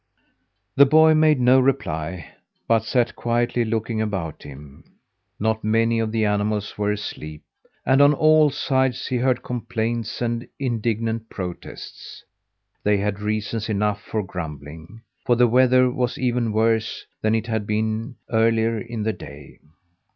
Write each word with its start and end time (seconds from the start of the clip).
The 0.77 0.87
boy 0.87 1.13
made 1.13 1.39
no 1.39 1.59
reply, 1.59 2.25
but 2.67 2.85
sat 2.85 3.15
quietly 3.15 3.63
looking 3.63 4.01
about 4.01 4.41
him. 4.41 4.83
Not 5.39 5.63
many 5.63 5.99
of 5.99 6.11
the 6.11 6.25
animals 6.25 6.75
were 6.75 6.91
asleep, 6.91 7.43
and 7.85 8.01
on 8.01 8.15
all 8.15 8.49
sides 8.49 9.05
he 9.05 9.17
heard 9.17 9.43
complaints 9.43 10.19
and 10.19 10.47
indignant 10.57 11.29
protests. 11.29 12.23
They 12.81 12.97
had 12.97 13.19
reason 13.19 13.59
enough 13.69 14.01
for 14.01 14.23
grumbling, 14.23 15.03
for 15.23 15.35
the 15.35 15.45
weather 15.47 15.91
was 15.91 16.17
even 16.17 16.51
worse 16.51 17.05
than 17.21 17.35
it 17.35 17.45
had 17.45 17.67
been 17.67 18.15
earlier 18.31 18.79
in 18.79 19.03
the 19.03 19.13
day. 19.13 19.59